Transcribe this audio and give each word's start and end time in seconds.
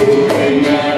Amen. 0.00 0.97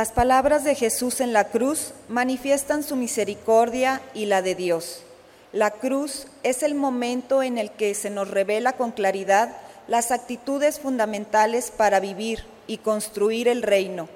Las 0.00 0.12
palabras 0.12 0.64
de 0.64 0.74
Jesús 0.74 1.20
en 1.20 1.34
la 1.34 1.48
cruz 1.48 1.92
manifiestan 2.08 2.82
su 2.82 2.96
misericordia 2.96 4.00
y 4.14 4.24
la 4.24 4.40
de 4.40 4.54
Dios. 4.54 5.02
La 5.52 5.72
cruz 5.72 6.26
es 6.42 6.62
el 6.62 6.74
momento 6.74 7.42
en 7.42 7.58
el 7.58 7.70
que 7.70 7.94
se 7.94 8.08
nos 8.08 8.30
revela 8.30 8.72
con 8.78 8.92
claridad 8.92 9.54
las 9.88 10.10
actitudes 10.10 10.80
fundamentales 10.80 11.70
para 11.70 12.00
vivir 12.00 12.44
y 12.66 12.78
construir 12.78 13.46
el 13.46 13.60
reino, 13.60 14.08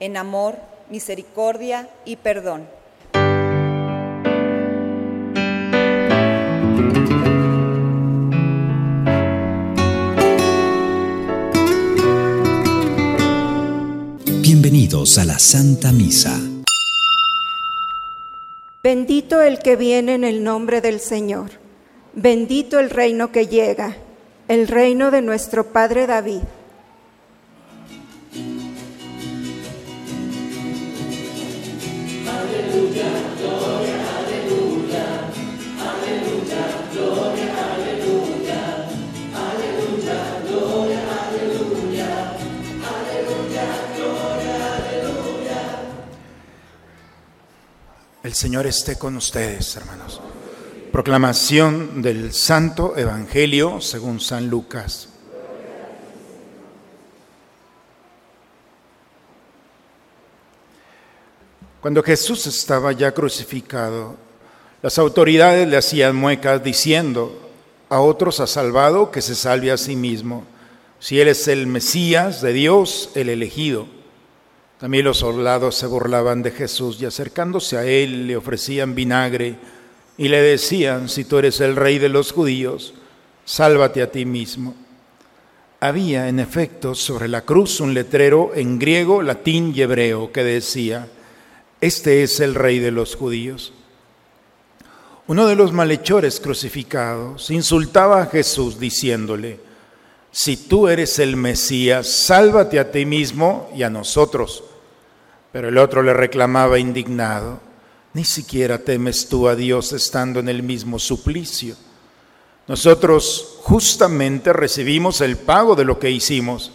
en 0.00 0.16
amor, 0.16 0.56
misericordia 0.88 1.88
y 2.04 2.16
perdón. 2.16 2.66
A 14.92 15.24
la 15.24 15.38
Santa 15.38 15.92
Misa. 15.92 16.36
Bendito 18.82 19.40
el 19.40 19.60
que 19.60 19.76
viene 19.76 20.14
en 20.14 20.24
el 20.24 20.42
nombre 20.42 20.80
del 20.80 20.98
Señor. 20.98 21.52
Bendito 22.12 22.80
el 22.80 22.90
reino 22.90 23.30
que 23.30 23.46
llega, 23.46 23.96
el 24.48 24.66
reino 24.66 25.12
de 25.12 25.22
nuestro 25.22 25.72
Padre 25.72 26.08
David. 26.08 26.40
El 48.30 48.36
Señor 48.36 48.64
esté 48.68 48.96
con 48.96 49.16
ustedes, 49.16 49.74
hermanos. 49.74 50.20
Proclamación 50.92 52.00
del 52.00 52.32
Santo 52.32 52.96
Evangelio 52.96 53.80
según 53.80 54.20
San 54.20 54.48
Lucas. 54.48 55.08
Cuando 61.80 62.04
Jesús 62.04 62.46
estaba 62.46 62.92
ya 62.92 63.10
crucificado, 63.10 64.14
las 64.80 64.96
autoridades 65.00 65.66
le 65.66 65.76
hacían 65.76 66.14
muecas 66.14 66.62
diciendo, 66.62 67.50
a 67.88 67.98
otros 67.98 68.38
ha 68.38 68.46
salvado, 68.46 69.10
que 69.10 69.22
se 69.22 69.34
salve 69.34 69.72
a 69.72 69.76
sí 69.76 69.96
mismo, 69.96 70.44
si 71.00 71.18
Él 71.20 71.26
es 71.26 71.48
el 71.48 71.66
Mesías 71.66 72.40
de 72.42 72.52
Dios, 72.52 73.10
el 73.16 73.28
elegido. 73.28 73.88
También 74.80 75.04
los 75.04 75.18
soldados 75.18 75.74
se 75.74 75.86
burlaban 75.86 76.42
de 76.42 76.52
Jesús 76.52 76.96
y 77.02 77.04
acercándose 77.04 77.76
a 77.76 77.84
Él 77.84 78.26
le 78.26 78.34
ofrecían 78.38 78.94
vinagre 78.94 79.56
y 80.16 80.28
le 80.28 80.40
decían, 80.40 81.10
si 81.10 81.24
tú 81.24 81.36
eres 81.36 81.60
el 81.60 81.76
rey 81.76 81.98
de 81.98 82.08
los 82.08 82.32
judíos, 82.32 82.94
sálvate 83.44 84.00
a 84.00 84.10
ti 84.10 84.24
mismo. 84.24 84.74
Había, 85.80 86.28
en 86.28 86.40
efecto, 86.40 86.94
sobre 86.94 87.28
la 87.28 87.42
cruz 87.42 87.80
un 87.80 87.92
letrero 87.92 88.52
en 88.54 88.78
griego, 88.78 89.20
latín 89.20 89.74
y 89.76 89.82
hebreo 89.82 90.32
que 90.32 90.44
decía, 90.44 91.08
este 91.82 92.22
es 92.22 92.40
el 92.40 92.54
rey 92.54 92.78
de 92.78 92.90
los 92.90 93.16
judíos. 93.16 93.74
Uno 95.26 95.46
de 95.46 95.56
los 95.56 95.72
malhechores 95.72 96.40
crucificados 96.40 97.50
insultaba 97.50 98.22
a 98.22 98.26
Jesús 98.26 98.80
diciéndole, 98.80 99.60
si 100.32 100.56
tú 100.56 100.88
eres 100.88 101.18
el 101.18 101.36
Mesías, 101.36 102.08
sálvate 102.08 102.78
a 102.78 102.90
ti 102.90 103.04
mismo 103.04 103.70
y 103.76 103.82
a 103.82 103.90
nosotros. 103.90 104.64
Pero 105.52 105.68
el 105.68 105.78
otro 105.78 106.02
le 106.02 106.14
reclamaba 106.14 106.78
indignado, 106.78 107.60
ni 108.12 108.24
siquiera 108.24 108.78
temes 108.78 109.28
tú 109.28 109.48
a 109.48 109.56
Dios 109.56 109.92
estando 109.92 110.40
en 110.40 110.48
el 110.48 110.62
mismo 110.62 110.98
suplicio. 110.98 111.76
Nosotros 112.66 113.58
justamente 113.62 114.52
recibimos 114.52 115.20
el 115.20 115.36
pago 115.36 115.74
de 115.74 115.84
lo 115.84 115.98
que 115.98 116.10
hicimos, 116.10 116.72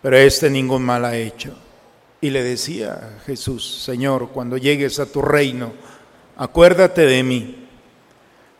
pero 0.00 0.16
este 0.16 0.50
ningún 0.50 0.82
mal 0.82 1.04
ha 1.04 1.16
hecho. 1.16 1.54
Y 2.20 2.30
le 2.30 2.42
decía 2.42 3.20
Jesús, 3.26 3.82
Señor, 3.84 4.30
cuando 4.30 4.56
llegues 4.56 4.98
a 4.98 5.06
tu 5.06 5.22
reino, 5.22 5.72
acuérdate 6.36 7.06
de 7.06 7.22
mí. 7.22 7.68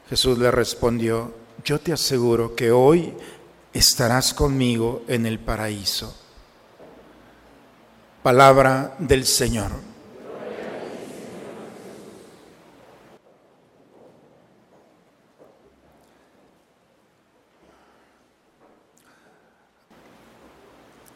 Jesús 0.08 0.38
le 0.38 0.50
respondió, 0.50 1.34
yo 1.64 1.81
te 1.81 1.92
aseguro 1.92 2.54
que 2.54 2.70
hoy 2.70 3.12
estarás 3.72 4.34
conmigo 4.34 5.02
en 5.08 5.26
el 5.26 5.38
paraíso. 5.38 6.21
Palabra 8.22 8.94
del 9.00 9.26
Señor. 9.26 9.72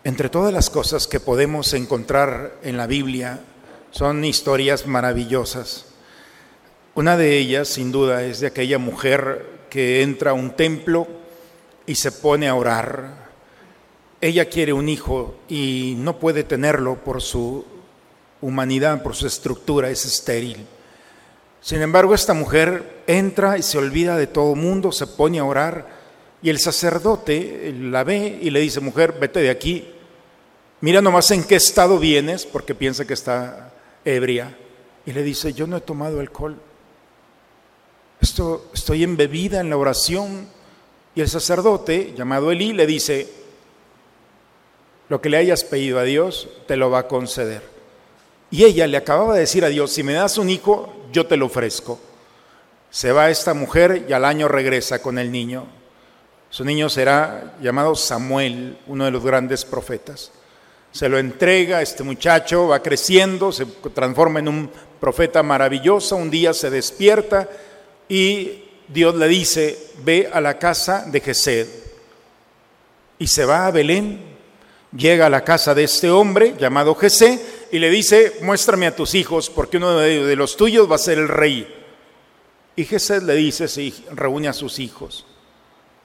Entre 0.02 0.28
todas 0.28 0.52
las 0.52 0.68
cosas 0.68 1.06
que 1.06 1.20
podemos 1.20 1.74
encontrar 1.74 2.56
en 2.64 2.76
la 2.76 2.88
Biblia 2.88 3.38
son 3.92 4.24
historias 4.24 4.88
maravillosas. 4.88 5.86
Una 6.96 7.16
de 7.16 7.38
ellas, 7.38 7.68
sin 7.68 7.92
duda, 7.92 8.24
es 8.24 8.40
de 8.40 8.48
aquella 8.48 8.78
mujer 8.78 9.46
que 9.70 10.02
entra 10.02 10.32
a 10.32 10.34
un 10.34 10.56
templo 10.56 11.06
y 11.86 11.94
se 11.94 12.10
pone 12.10 12.48
a 12.48 12.56
orar. 12.56 13.25
Ella 14.26 14.46
quiere 14.46 14.72
un 14.72 14.88
hijo 14.88 15.36
y 15.48 15.94
no 15.98 16.18
puede 16.18 16.42
tenerlo 16.42 16.96
por 16.96 17.22
su 17.22 17.64
humanidad, 18.40 19.00
por 19.00 19.14
su 19.14 19.24
estructura, 19.24 19.88
es 19.88 20.04
estéril. 20.04 20.66
Sin 21.60 21.80
embargo, 21.80 22.12
esta 22.12 22.34
mujer 22.34 23.04
entra 23.06 23.56
y 23.56 23.62
se 23.62 23.78
olvida 23.78 24.16
de 24.16 24.26
todo 24.26 24.56
mundo, 24.56 24.90
se 24.90 25.06
pone 25.06 25.38
a 25.38 25.44
orar 25.44 25.86
y 26.42 26.50
el 26.50 26.58
sacerdote 26.58 27.72
la 27.80 28.02
ve 28.02 28.40
y 28.42 28.50
le 28.50 28.58
dice, 28.58 28.80
mujer, 28.80 29.14
vete 29.20 29.38
de 29.38 29.50
aquí, 29.50 29.88
mira 30.80 31.00
nomás 31.00 31.30
en 31.30 31.44
qué 31.44 31.54
estado 31.54 32.00
vienes, 32.00 32.46
porque 32.46 32.74
piensa 32.74 33.04
que 33.04 33.14
está 33.14 33.74
ebria. 34.04 34.56
Y 35.06 35.12
le 35.12 35.22
dice, 35.22 35.52
yo 35.52 35.68
no 35.68 35.76
he 35.76 35.82
tomado 35.82 36.18
alcohol, 36.18 36.56
Esto, 38.20 38.70
estoy 38.74 39.04
embebida 39.04 39.60
en 39.60 39.70
la 39.70 39.76
oración. 39.76 40.48
Y 41.14 41.20
el 41.20 41.28
sacerdote, 41.28 42.12
llamado 42.16 42.50
Elí, 42.50 42.72
le 42.72 42.88
dice, 42.88 43.45
lo 45.08 45.20
que 45.20 45.28
le 45.28 45.36
hayas 45.36 45.64
pedido 45.64 45.98
a 45.98 46.04
Dios, 46.04 46.48
te 46.66 46.76
lo 46.76 46.90
va 46.90 47.00
a 47.00 47.08
conceder. 47.08 47.62
Y 48.50 48.64
ella 48.64 48.86
le 48.86 48.96
acababa 48.96 49.34
de 49.34 49.40
decir 49.40 49.64
a 49.64 49.68
Dios, 49.68 49.92
si 49.92 50.02
me 50.02 50.12
das 50.12 50.38
un 50.38 50.50
hijo, 50.50 50.92
yo 51.12 51.26
te 51.26 51.36
lo 51.36 51.46
ofrezco. 51.46 51.98
Se 52.90 53.12
va 53.12 53.30
esta 53.30 53.54
mujer 53.54 54.06
y 54.08 54.12
al 54.12 54.24
año 54.24 54.48
regresa 54.48 55.00
con 55.00 55.18
el 55.18 55.30
niño. 55.30 55.66
Su 56.50 56.64
niño 56.64 56.88
será 56.88 57.56
llamado 57.60 57.94
Samuel, 57.94 58.78
uno 58.86 59.04
de 59.04 59.10
los 59.10 59.24
grandes 59.24 59.64
profetas. 59.64 60.30
Se 60.92 61.08
lo 61.08 61.18
entrega, 61.18 61.82
este 61.82 62.02
muchacho 62.02 62.68
va 62.68 62.82
creciendo, 62.82 63.52
se 63.52 63.66
transforma 63.66 64.38
en 64.38 64.48
un 64.48 64.70
profeta 65.00 65.42
maravilloso, 65.42 66.16
un 66.16 66.30
día 66.30 66.54
se 66.54 66.70
despierta 66.70 67.48
y 68.08 68.64
Dios 68.88 69.14
le 69.16 69.28
dice, 69.28 69.90
ve 70.04 70.30
a 70.32 70.40
la 70.40 70.58
casa 70.58 71.04
de 71.06 71.20
Gesed. 71.20 71.66
Y 73.18 73.26
se 73.26 73.44
va 73.44 73.66
a 73.66 73.70
Belén 73.70 74.25
llega 74.96 75.26
a 75.26 75.30
la 75.30 75.44
casa 75.44 75.74
de 75.74 75.84
este 75.84 76.10
hombre 76.10 76.54
llamado 76.58 76.94
Jesé 76.94 77.68
y 77.70 77.78
le 77.78 77.90
dice, 77.90 78.38
muéstrame 78.42 78.86
a 78.86 78.96
tus 78.96 79.14
hijos 79.14 79.50
porque 79.50 79.76
uno 79.76 79.98
de 79.98 80.36
los 80.36 80.56
tuyos 80.56 80.90
va 80.90 80.96
a 80.96 80.98
ser 80.98 81.18
el 81.18 81.28
rey. 81.28 81.72
Y 82.76 82.84
Jesé 82.84 83.20
le 83.22 83.34
dice, 83.34 83.68
sí, 83.68 84.04
reúne 84.12 84.48
a 84.48 84.52
sus 84.52 84.78
hijos. 84.78 85.26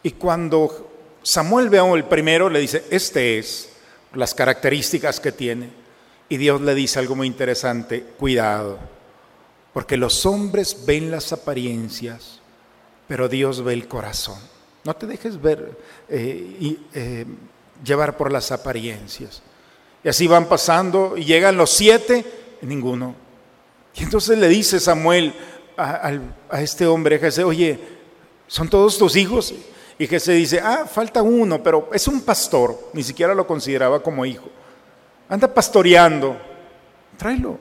Y 0.03 0.11
cuando 0.11 0.91
Samuel 1.21 1.69
ve 1.69 1.79
a 1.79 1.93
el 1.93 2.05
primero, 2.05 2.49
le 2.49 2.59
dice, 2.59 2.85
este 2.89 3.37
es 3.37 3.69
las 4.13 4.33
características 4.33 5.19
que 5.19 5.31
tiene. 5.31 5.69
Y 6.29 6.37
Dios 6.37 6.61
le 6.61 6.73
dice 6.73 6.99
algo 6.99 7.15
muy 7.15 7.27
interesante, 7.27 8.01
cuidado, 8.17 8.79
porque 9.73 9.97
los 9.97 10.25
hombres 10.25 10.85
ven 10.85 11.11
las 11.11 11.33
apariencias, 11.33 12.39
pero 13.07 13.27
Dios 13.27 13.63
ve 13.63 13.73
el 13.73 13.87
corazón. 13.87 14.39
No 14.85 14.95
te 14.95 15.07
dejes 15.07 15.41
ver 15.41 15.77
eh, 16.07 16.77
eh, 16.93 17.25
llevar 17.83 18.17
por 18.17 18.31
las 18.31 18.51
apariencias. 18.51 19.41
Y 20.03 20.09
así 20.09 20.27
van 20.27 20.45
pasando 20.45 21.15
y 21.17 21.25
llegan 21.25 21.57
los 21.57 21.71
siete, 21.71 22.25
ninguno. 22.61 23.15
Y 23.95 24.03
entonces 24.03 24.37
le 24.37 24.47
dice 24.47 24.79
Samuel 24.79 25.33
a, 25.77 26.61
este 26.61 26.85
hombre, 26.85 27.19
Jesús, 27.19 27.43
oye, 27.43 27.79
¿son 28.47 28.69
todos 28.69 28.97
tus 28.97 29.15
hijos? 29.15 29.53
Y 29.97 30.07
Jesús 30.07 30.33
dice, 30.33 30.59
ah, 30.59 30.85
falta 30.91 31.21
uno, 31.21 31.61
pero 31.61 31.89
es 31.93 32.07
un 32.07 32.21
pastor, 32.21 32.89
ni 32.93 33.03
siquiera 33.03 33.35
lo 33.35 33.45
consideraba 33.45 34.01
como 34.01 34.25
hijo. 34.25 34.49
Anda 35.29 35.53
pastoreando, 35.53 36.37
tráelo. 37.17 37.59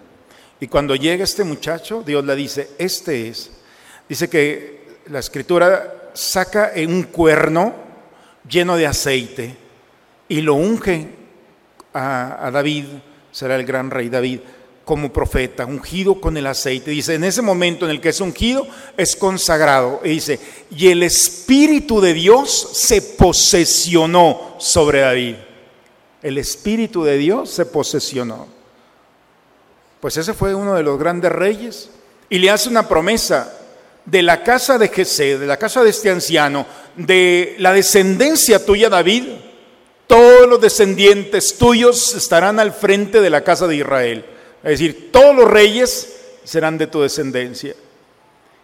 Y 0.59 0.67
cuando 0.67 0.95
llega 0.95 1.25
este 1.25 1.45
muchacho, 1.45 2.03
Dios 2.05 2.25
le 2.25 2.37
dice, 2.37 2.71
este 2.79 3.29
es. 3.29 3.51
Dice 4.09 4.29
que 4.29 5.01
la 5.07 5.19
escritura 5.19 6.11
saca 6.13 6.73
un 6.77 7.05
cuerno 7.05 7.75
lleno 8.49 8.77
de 8.77 8.87
aceite 8.87 9.57
y 10.31 10.41
lo 10.43 10.55
unge 10.55 11.09
a, 11.93 12.51
David, 12.53 12.85
será 13.33 13.57
el 13.57 13.65
gran 13.65 13.91
rey 13.91 14.09
David, 14.09 14.39
como 14.85 15.13
profeta, 15.13 15.67
ungido 15.67 16.21
con 16.21 16.37
el 16.37 16.47
aceite. 16.47 16.93
Dice, 16.93 17.15
en 17.15 17.25
ese 17.25 17.43
momento 17.43 17.85
en 17.85 17.91
el 17.91 18.01
que 18.01 18.11
es 18.11 18.21
ungido, 18.21 18.65
es 18.97 19.17
consagrado. 19.17 20.01
Y 20.05 20.11
dice, 20.11 20.39
y 20.71 20.87
el 20.87 21.03
Espíritu 21.03 22.01
de 22.01 22.15
Dios 22.15 22.71
se 22.75 23.03
posesionó 23.03 24.55
sobre 24.59 25.01
David. 25.01 25.35
El 26.23 26.39
Espíritu 26.39 27.03
de 27.03 27.19
Dios 27.19 27.51
se 27.51 27.67
posesionó. 27.67 28.47
Pues 29.99 30.17
ese 30.17 30.33
fue 30.33 30.55
uno 30.55 30.75
de 30.75 30.85
los 30.85 30.97
grandes 30.97 31.33
reyes. 31.33 31.91
Y 32.29 32.39
le 32.39 32.51
hace 32.51 32.69
una 32.69 32.87
promesa 32.87 33.53
de 34.05 34.23
la 34.23 34.45
casa 34.45 34.79
de 34.79 34.87
Jesé, 34.87 35.39
de 35.39 35.47
la 35.49 35.57
casa 35.57 35.83
de 35.83 35.91
este 35.91 36.09
anciano, 36.09 36.67
de 36.95 37.57
la 37.59 37.73
descendencia 37.73 38.65
tuya, 38.65 38.89
David, 38.89 39.25
todos 40.11 40.49
los 40.49 40.61
descendientes 40.61 41.57
tuyos 41.57 42.17
estarán 42.17 42.59
al 42.59 42.73
frente 42.73 43.21
de 43.21 43.31
la 43.31 43.45
casa 43.45 43.69
de 43.69 43.77
Israel. 43.77 44.25
Es 44.65 44.71
decir, 44.71 45.13
todos 45.13 45.37
los 45.37 45.49
reyes 45.49 46.17
serán 46.43 46.77
de 46.79 46.89
tu 46.89 47.01
descendencia. 47.01 47.77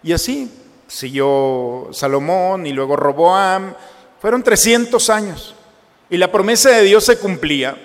Y 0.03 0.13
así 0.13 0.51
siguió 0.89 1.89
Salomón 1.93 2.67
y 2.67 2.73
luego 2.73 2.97
Roboam. 2.97 3.77
Fueron 4.21 4.43
300 4.43 5.09
años. 5.09 5.55
Y 6.11 6.17
la 6.17 6.33
promesa 6.33 6.71
de 6.71 6.83
Dios 6.83 7.05
se 7.05 7.17
cumplía 7.17 7.77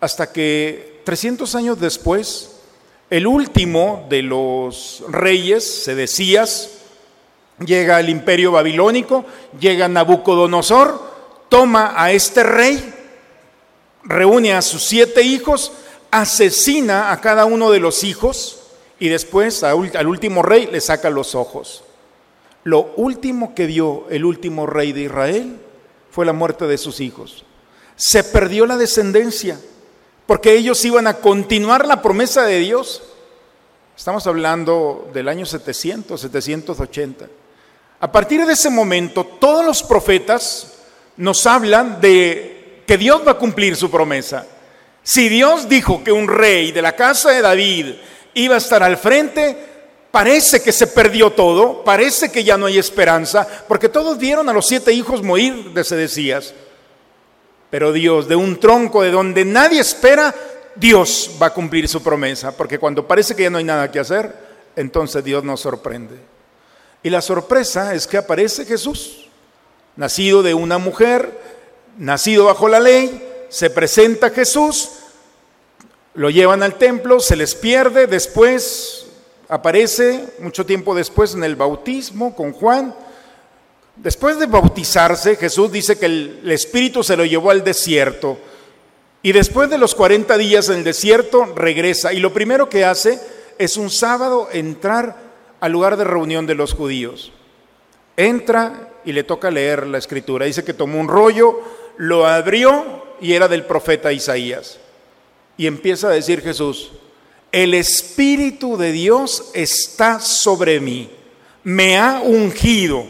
hasta 0.00 0.32
que 0.32 1.00
300 1.04 1.54
años 1.54 1.78
después, 1.78 2.56
el 3.08 3.28
último 3.28 4.04
de 4.10 4.22
los 4.22 5.04
reyes, 5.06 5.84
Sedecías, 5.84 6.70
llega 7.64 7.98
al 7.98 8.08
imperio 8.08 8.50
babilónico, 8.50 9.24
llega 9.60 9.86
Nabucodonosor, 9.86 11.09
toma 11.50 11.92
a 11.94 12.12
este 12.12 12.42
rey, 12.42 12.94
reúne 14.04 14.54
a 14.54 14.62
sus 14.62 14.82
siete 14.82 15.20
hijos, 15.20 15.72
asesina 16.10 17.12
a 17.12 17.20
cada 17.20 17.44
uno 17.44 17.70
de 17.70 17.80
los 17.80 18.02
hijos 18.04 18.62
y 18.98 19.08
después 19.08 19.62
al 19.62 20.06
último 20.06 20.42
rey 20.42 20.66
le 20.72 20.80
saca 20.80 21.10
los 21.10 21.34
ojos. 21.34 21.84
Lo 22.64 22.92
último 22.96 23.54
que 23.54 23.66
vio 23.66 24.06
el 24.10 24.24
último 24.24 24.66
rey 24.66 24.92
de 24.92 25.02
Israel 25.02 25.60
fue 26.10 26.24
la 26.24 26.32
muerte 26.32 26.66
de 26.66 26.78
sus 26.78 27.00
hijos. 27.00 27.44
Se 27.96 28.24
perdió 28.24 28.64
la 28.64 28.76
descendencia 28.76 29.58
porque 30.26 30.54
ellos 30.54 30.84
iban 30.84 31.06
a 31.06 31.14
continuar 31.14 31.86
la 31.86 32.00
promesa 32.00 32.44
de 32.44 32.58
Dios. 32.60 33.02
Estamos 33.96 34.26
hablando 34.26 35.10
del 35.12 35.28
año 35.28 35.44
700, 35.44 36.20
780. 36.20 37.28
A 37.98 38.12
partir 38.12 38.46
de 38.46 38.52
ese 38.52 38.70
momento, 38.70 39.24
todos 39.24 39.64
los 39.64 39.82
profetas 39.82 40.79
nos 41.20 41.46
hablan 41.46 42.00
de 42.00 42.82
que 42.86 42.96
Dios 42.96 43.22
va 43.26 43.32
a 43.32 43.38
cumplir 43.38 43.76
su 43.76 43.90
promesa. 43.90 44.46
Si 45.02 45.28
Dios 45.28 45.68
dijo 45.68 46.02
que 46.02 46.12
un 46.12 46.26
rey 46.26 46.72
de 46.72 46.82
la 46.82 46.96
casa 46.96 47.30
de 47.30 47.42
David 47.42 47.94
iba 48.34 48.54
a 48.54 48.58
estar 48.58 48.82
al 48.82 48.96
frente, 48.96 49.56
parece 50.10 50.62
que 50.62 50.72
se 50.72 50.86
perdió 50.86 51.30
todo, 51.30 51.84
parece 51.84 52.32
que 52.32 52.42
ya 52.42 52.56
no 52.56 52.66
hay 52.66 52.78
esperanza, 52.78 53.46
porque 53.68 53.90
todos 53.90 54.16
vieron 54.16 54.48
a 54.48 54.52
los 54.54 54.66
siete 54.66 54.92
hijos 54.92 55.22
morir 55.22 55.72
de 55.74 55.84
Sedecías. 55.84 56.54
Pero 57.68 57.92
Dios, 57.92 58.26
de 58.26 58.36
un 58.36 58.58
tronco 58.58 59.02
de 59.02 59.10
donde 59.10 59.44
nadie 59.44 59.80
espera, 59.80 60.34
Dios 60.74 61.32
va 61.40 61.48
a 61.48 61.54
cumplir 61.54 61.86
su 61.86 62.02
promesa, 62.02 62.56
porque 62.56 62.78
cuando 62.78 63.06
parece 63.06 63.36
que 63.36 63.42
ya 63.42 63.50
no 63.50 63.58
hay 63.58 63.64
nada 63.64 63.90
que 63.90 64.00
hacer, 64.00 64.34
entonces 64.74 65.22
Dios 65.22 65.44
nos 65.44 65.60
sorprende. 65.60 66.16
Y 67.02 67.10
la 67.10 67.20
sorpresa 67.20 67.94
es 67.94 68.06
que 68.06 68.16
aparece 68.16 68.64
Jesús 68.64 69.29
nacido 69.96 70.42
de 70.42 70.54
una 70.54 70.78
mujer, 70.78 71.38
nacido 71.98 72.46
bajo 72.46 72.68
la 72.68 72.80
ley, 72.80 73.26
se 73.48 73.70
presenta 73.70 74.30
Jesús, 74.30 74.90
lo 76.14 76.30
llevan 76.30 76.62
al 76.62 76.76
templo, 76.76 77.20
se 77.20 77.36
les 77.36 77.54
pierde, 77.54 78.06
después 78.06 79.06
aparece 79.48 80.28
mucho 80.38 80.64
tiempo 80.64 80.94
después 80.94 81.34
en 81.34 81.44
el 81.44 81.56
bautismo 81.56 82.34
con 82.34 82.52
Juan. 82.52 82.94
Después 83.96 84.38
de 84.38 84.46
bautizarse, 84.46 85.36
Jesús 85.36 85.70
dice 85.70 85.98
que 85.98 86.06
el, 86.06 86.50
Espíritu 86.50 87.02
se 87.02 87.16
lo 87.16 87.24
llevó 87.24 87.50
al 87.50 87.64
desierto. 87.64 88.38
Y 89.22 89.32
después 89.32 89.68
de 89.68 89.76
los 89.76 89.94
40 89.94 90.38
días 90.38 90.68
en 90.68 90.76
el 90.76 90.84
desierto, 90.84 91.44
regresa. 91.54 92.12
Y 92.12 92.20
lo 92.20 92.32
primero 92.32 92.70
que 92.70 92.84
hace 92.84 93.20
es 93.58 93.76
un 93.76 93.90
sábado 93.90 94.48
entrar 94.52 95.16
al 95.60 95.72
lugar 95.72 95.96
de 95.96 96.04
reunión 96.04 96.46
de 96.46 96.54
los 96.54 96.72
judíos. 96.72 97.32
Entra 98.16 98.89
y 99.04 99.12
le 99.12 99.24
toca 99.24 99.50
leer 99.50 99.86
la 99.86 99.98
escritura. 99.98 100.46
Dice 100.46 100.64
que 100.64 100.74
tomó 100.74 100.98
un 100.98 101.08
rollo, 101.08 101.60
lo 101.96 102.26
abrió 102.26 103.16
y 103.20 103.34
era 103.34 103.48
del 103.48 103.64
profeta 103.64 104.12
Isaías. 104.12 104.78
Y 105.56 105.66
empieza 105.66 106.08
a 106.08 106.12
decir 106.12 106.42
Jesús, 106.42 106.92
el 107.52 107.74
Espíritu 107.74 108.76
de 108.76 108.92
Dios 108.92 109.50
está 109.54 110.20
sobre 110.20 110.80
mí, 110.80 111.10
me 111.64 111.98
ha 111.98 112.20
ungido 112.24 113.04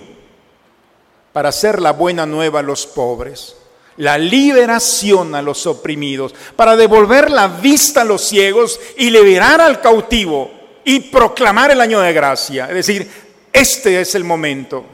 para 1.33 1.51
hacer 1.51 1.81
la 1.81 1.93
buena 1.93 2.27
nueva 2.27 2.61
a 2.61 2.65
los 2.65 2.87
pobres, 2.87 3.57
la 3.97 4.19
liberación 4.19 5.35
a 5.35 5.43
los 5.43 5.67
oprimidos, 5.67 6.35
para 6.57 6.75
devolver 6.75 7.31
la 7.31 7.49
vista 7.49 8.01
a 8.01 8.05
los 8.05 8.23
ciegos 8.23 8.81
y 8.97 9.11
liberar 9.11 9.61
al 9.61 9.81
cautivo 9.81 10.51
y 10.85 11.01
proclamar 11.01 11.71
el 11.71 11.81
año 11.81 12.01
de 12.01 12.13
gracia. 12.13 12.67
Es 12.67 12.75
decir, 12.75 13.09
este 13.53 14.01
es 14.01 14.15
el 14.15 14.25
momento. 14.25 14.85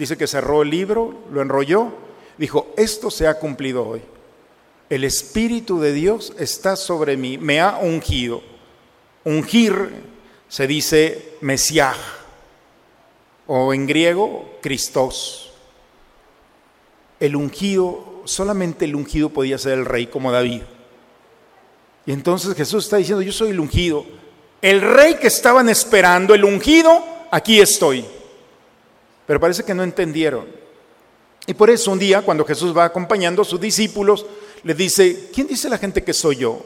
Dice 0.00 0.16
que 0.16 0.26
cerró 0.26 0.62
el 0.62 0.70
libro, 0.70 1.12
lo 1.30 1.42
enrolló, 1.42 1.92
dijo, 2.38 2.72
esto 2.78 3.10
se 3.10 3.26
ha 3.26 3.38
cumplido 3.38 3.86
hoy. 3.86 4.00
El 4.88 5.04
Espíritu 5.04 5.78
de 5.78 5.92
Dios 5.92 6.32
está 6.38 6.74
sobre 6.74 7.18
mí, 7.18 7.36
me 7.36 7.60
ha 7.60 7.76
ungido. 7.76 8.40
Ungir 9.24 9.90
se 10.48 10.66
dice 10.66 11.34
Mesiah, 11.42 11.94
o 13.46 13.74
en 13.74 13.86
griego, 13.86 14.50
Christos. 14.62 15.52
El 17.20 17.36
ungido, 17.36 18.22
solamente 18.24 18.86
el 18.86 18.96
ungido 18.96 19.28
podía 19.28 19.58
ser 19.58 19.80
el 19.80 19.84
rey 19.84 20.06
como 20.06 20.32
David. 20.32 20.62
Y 22.06 22.12
entonces 22.12 22.54
Jesús 22.54 22.84
está 22.84 22.96
diciendo, 22.96 23.20
yo 23.20 23.32
soy 23.32 23.50
el 23.50 23.60
ungido. 23.60 24.06
El 24.62 24.80
rey 24.80 25.16
que 25.16 25.26
estaban 25.26 25.68
esperando, 25.68 26.32
el 26.32 26.46
ungido, 26.46 27.04
aquí 27.30 27.60
estoy 27.60 28.06
pero 29.30 29.38
parece 29.38 29.62
que 29.62 29.74
no 29.74 29.84
entendieron. 29.84 30.44
Y 31.46 31.54
por 31.54 31.70
eso 31.70 31.92
un 31.92 32.00
día, 32.00 32.20
cuando 32.20 32.44
Jesús 32.44 32.76
va 32.76 32.86
acompañando 32.86 33.42
a 33.42 33.44
sus 33.44 33.60
discípulos, 33.60 34.26
le 34.64 34.74
dice, 34.74 35.28
¿quién 35.32 35.46
dice 35.46 35.68
la 35.68 35.78
gente 35.78 36.02
que 36.02 36.12
soy 36.12 36.38
yo? 36.38 36.60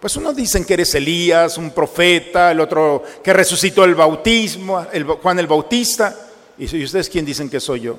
Pues 0.00 0.16
unos 0.16 0.34
dicen 0.34 0.64
que 0.64 0.72
eres 0.72 0.94
Elías, 0.94 1.58
un 1.58 1.70
profeta, 1.70 2.50
el 2.50 2.60
otro 2.60 3.02
que 3.22 3.34
resucitó 3.34 3.84
el 3.84 3.94
bautismo, 3.94 4.86
el, 4.90 5.04
Juan 5.04 5.38
el 5.38 5.46
Bautista. 5.46 6.30
Y 6.56 6.78
¿y 6.78 6.84
ustedes 6.84 7.10
quién 7.10 7.26
dicen 7.26 7.50
que 7.50 7.60
soy 7.60 7.80
yo? 7.80 7.98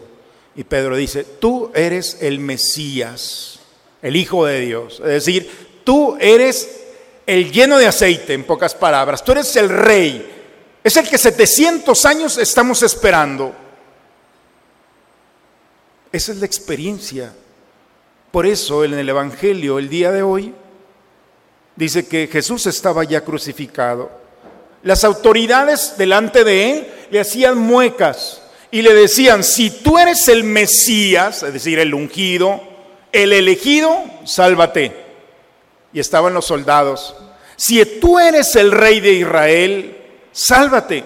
Y 0.56 0.64
Pedro 0.64 0.96
dice, 0.96 1.24
tú 1.24 1.70
eres 1.76 2.18
el 2.20 2.40
Mesías, 2.40 3.60
el 4.02 4.16
Hijo 4.16 4.44
de 4.44 4.62
Dios. 4.62 5.02
Es 5.02 5.24
decir, 5.24 5.82
tú 5.84 6.18
eres 6.20 6.80
el 7.28 7.52
lleno 7.52 7.78
de 7.78 7.86
aceite, 7.86 8.34
en 8.34 8.44
pocas 8.44 8.74
palabras. 8.74 9.24
Tú 9.24 9.34
eres 9.34 9.56
el 9.56 9.70
rey. 9.70 10.80
Es 10.84 10.98
el 10.98 11.08
que 11.08 11.20
700 11.20 12.06
años 12.08 12.40
estamos 12.40 12.82
esperando. 12.82 13.69
Esa 16.12 16.32
es 16.32 16.40
la 16.40 16.46
experiencia 16.46 17.34
Por 18.32 18.46
eso 18.46 18.84
en 18.84 18.94
el 18.94 19.10
Evangelio 19.10 19.80
el 19.80 19.90
día 19.90 20.12
de 20.12 20.24
hoy 20.24 20.54
dice 21.76 22.08
que 22.08 22.28
Jesús 22.28 22.66
estaba 22.68 23.06
ya 23.06 23.22
crucificado. 23.22 24.12
Las 24.84 25.04
autoridades 25.06 25.96
delante 25.98 26.44
de 26.44 26.72
él 26.72 26.88
le 27.10 27.22
hacían 27.22 27.58
muecas 27.58 28.42
y 28.70 28.82
le 28.82 28.94
decían, 28.94 29.44
si 29.44 29.72
tú 29.72 29.98
eres 29.98 30.28
el 30.28 30.44
Mesías, 30.44 31.42
es 31.42 31.54
decir, 31.54 31.80
el 31.80 31.94
ungido, 31.94 32.62
el 33.12 33.34
elegido, 33.34 33.98
sálvate. 34.26 34.94
Y 35.94 36.00
estaban 36.00 36.34
los 36.34 36.46
soldados, 36.46 37.16
si 37.56 37.84
tú 38.00 38.20
eres 38.20 38.56
el 38.56 38.72
rey 38.72 39.00
de 39.00 39.14
Israel, 39.14 39.98
sálvate. 40.32 41.04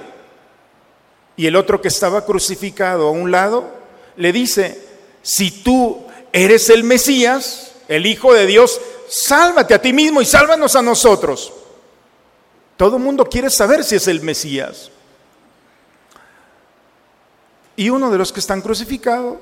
Y 1.35 1.47
el 1.47 1.55
otro 1.55 1.81
que 1.81 1.87
estaba 1.87 2.25
crucificado 2.25 3.07
a 3.07 3.11
un 3.11 3.31
lado 3.31 3.71
le 4.17 4.31
dice, 4.31 4.92
si 5.23 5.49
tú 5.49 6.05
eres 6.31 6.69
el 6.69 6.83
Mesías, 6.83 7.71
el 7.87 8.05
Hijo 8.05 8.33
de 8.33 8.45
Dios, 8.45 8.79
sálvate 9.07 9.73
a 9.73 9.81
ti 9.81 9.93
mismo 9.93 10.21
y 10.21 10.25
sálvanos 10.25 10.75
a 10.75 10.81
nosotros. 10.81 11.51
Todo 12.77 12.97
el 12.97 13.03
mundo 13.03 13.25
quiere 13.25 13.49
saber 13.49 13.83
si 13.83 13.95
es 13.95 14.07
el 14.07 14.21
Mesías. 14.21 14.91
Y 17.75 17.89
uno 17.89 18.11
de 18.11 18.17
los 18.17 18.31
que 18.31 18.39
están 18.39 18.61
crucificados 18.61 19.37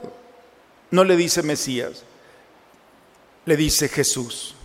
no 0.91 1.03
le 1.03 1.17
dice 1.17 1.41
Mesías, 1.43 2.03
le 3.45 3.57
dice 3.57 3.89
Jesús. 3.89 4.55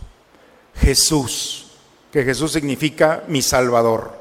Jesús, 0.77 1.67
que 2.13 2.23
Jesús 2.23 2.53
significa 2.53 3.25
mi 3.29 3.43
Salvador. 3.43 4.19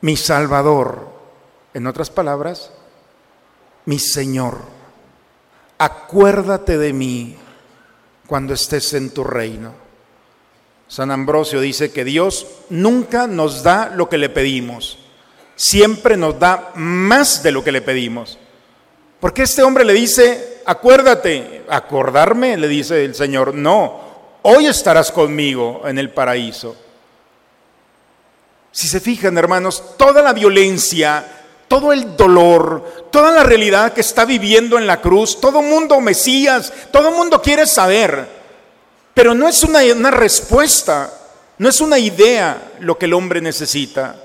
Mi 0.00 0.16
Salvador, 0.16 1.08
en 1.74 1.86
otras 1.86 2.08
palabras, 2.08 2.70
mi 3.84 3.98
Señor. 3.98 4.79
Acuérdate 5.80 6.76
de 6.76 6.92
mí 6.92 7.36
cuando 8.26 8.52
estés 8.52 8.92
en 8.92 9.14
tu 9.14 9.24
reino. 9.24 9.72
San 10.88 11.10
Ambrosio 11.10 11.58
dice 11.58 11.90
que 11.90 12.04
Dios 12.04 12.46
nunca 12.68 13.26
nos 13.26 13.62
da 13.62 13.88
lo 13.88 14.10
que 14.10 14.18
le 14.18 14.28
pedimos, 14.28 14.98
siempre 15.56 16.18
nos 16.18 16.38
da 16.38 16.72
más 16.74 17.42
de 17.42 17.50
lo 17.50 17.64
que 17.64 17.72
le 17.72 17.80
pedimos. 17.80 18.38
Porque 19.20 19.44
este 19.44 19.62
hombre 19.62 19.86
le 19.86 19.94
dice, 19.94 20.60
acuérdate, 20.66 21.64
acordarme, 21.70 22.58
le 22.58 22.68
dice 22.68 23.02
el 23.02 23.14
Señor, 23.14 23.54
no, 23.54 24.02
hoy 24.42 24.66
estarás 24.66 25.10
conmigo 25.10 25.80
en 25.86 25.98
el 25.98 26.10
paraíso. 26.10 26.76
Si 28.70 28.86
se 28.86 29.00
fijan, 29.00 29.38
hermanos, 29.38 29.96
toda 29.96 30.20
la 30.20 30.34
violencia, 30.34 31.39
todo 31.70 31.92
el 31.92 32.16
dolor, 32.16 33.06
toda 33.12 33.30
la 33.30 33.44
realidad 33.44 33.92
que 33.92 34.00
está 34.00 34.24
viviendo 34.24 34.76
en 34.76 34.88
la 34.88 35.00
cruz, 35.00 35.40
todo 35.40 35.62
mundo 35.62 36.00
Mesías, 36.00 36.72
todo 36.90 37.12
mundo 37.12 37.40
quiere 37.40 37.64
saber, 37.64 38.26
pero 39.14 39.34
no 39.34 39.46
es 39.46 39.62
una, 39.62 39.78
una 39.94 40.10
respuesta, 40.10 41.14
no 41.58 41.68
es 41.68 41.80
una 41.80 41.96
idea 41.96 42.72
lo 42.80 42.98
que 42.98 43.06
el 43.06 43.14
hombre 43.14 43.40
necesita. 43.40 44.16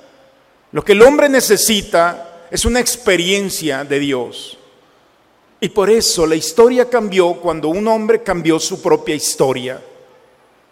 Lo 0.71 0.83
que 0.83 0.93
el 0.93 1.03
hombre 1.03 1.29
necesita 1.29 2.47
es 2.49 2.65
una 2.65 2.79
experiencia 2.79 3.83
de 3.83 3.99
Dios. 3.99 4.57
Y 5.59 5.69
por 5.69 5.91
eso 5.91 6.25
la 6.25 6.35
historia 6.35 6.89
cambió 6.89 7.33
cuando 7.35 7.67
un 7.67 7.87
hombre 7.87 8.23
cambió 8.23 8.59
su 8.59 8.81
propia 8.81 9.13
historia. 9.13 9.79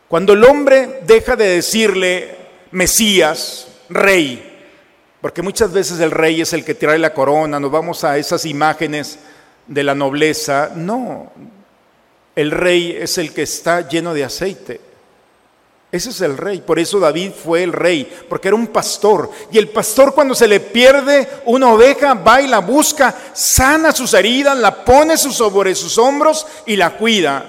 Cuando 0.07 0.33
el 0.33 0.43
hombre 0.43 1.01
deja 1.05 1.35
de 1.35 1.49
decirle 1.49 2.35
Mesías, 2.71 3.67
rey, 3.89 4.52
porque 5.23 5.41
muchas 5.41 5.71
veces 5.71 6.01
el 6.01 6.11
rey 6.11 6.41
es 6.41 6.51
el 6.51 6.65
que 6.65 6.75
trae 6.75 6.99
la 6.99 7.13
corona, 7.13 7.57
nos 7.57 7.71
vamos 7.71 8.03
a 8.03 8.17
esas 8.17 8.43
imágenes 8.43 9.19
de 9.65 9.81
la 9.81 9.95
nobleza. 9.95 10.71
No, 10.75 11.31
el 12.35 12.51
rey 12.51 12.91
es 12.99 13.17
el 13.17 13.33
que 13.33 13.43
está 13.43 13.87
lleno 13.87 14.13
de 14.13 14.25
aceite. 14.25 14.81
Ese 15.93 16.09
es 16.09 16.19
el 16.19 16.35
rey. 16.35 16.59
Por 16.59 16.77
eso 16.77 16.99
David 16.99 17.31
fue 17.41 17.63
el 17.63 17.71
rey, 17.71 18.13
porque 18.27 18.49
era 18.49 18.57
un 18.57 18.67
pastor. 18.67 19.31
Y 19.49 19.57
el 19.57 19.69
pastor 19.69 20.13
cuando 20.13 20.35
se 20.35 20.45
le 20.45 20.59
pierde 20.59 21.25
una 21.45 21.71
oveja, 21.71 22.15
va 22.15 22.41
y 22.41 22.47
la 22.47 22.59
busca, 22.59 23.15
sana 23.31 23.93
sus 23.93 24.13
heridas, 24.13 24.57
la 24.57 24.83
pone 24.83 25.15
sobre 25.15 25.73
sus 25.73 25.97
hombros 25.97 26.45
y 26.65 26.75
la 26.75 26.97
cuida. 26.97 27.45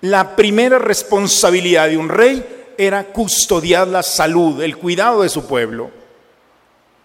La 0.00 0.34
primera 0.34 0.80
responsabilidad 0.80 1.88
de 1.88 1.98
un 1.98 2.08
rey 2.08 2.74
era 2.76 3.04
custodiar 3.04 3.86
la 3.86 4.02
salud, 4.02 4.60
el 4.60 4.76
cuidado 4.76 5.22
de 5.22 5.28
su 5.28 5.46
pueblo. 5.46 5.95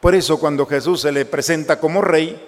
Por 0.02 0.16
eso 0.16 0.40
cuando 0.40 0.66
Jesús 0.66 1.02
se 1.02 1.12
le 1.12 1.26
presenta 1.26 1.80
como 1.80 2.02
rey, 2.02 2.42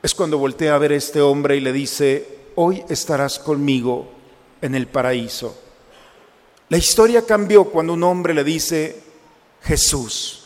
es 0.00 0.14
cuando 0.14 0.38
voltea 0.38 0.76
a 0.76 0.78
ver 0.78 0.92
a 0.92 0.96
este 0.96 1.20
hombre 1.20 1.56
y 1.56 1.60
le 1.60 1.72
dice, 1.72 2.38
hoy 2.54 2.84
estarás 2.88 3.40
conmigo 3.40 4.08
en 4.62 4.76
el 4.76 4.86
paraíso. 4.86 5.58
La 6.68 6.78
historia 6.78 7.26
cambió 7.26 7.64
cuando 7.64 7.94
un 7.94 8.04
hombre 8.04 8.32
le 8.32 8.44
dice 8.44 9.00
Jesús. 9.62 10.44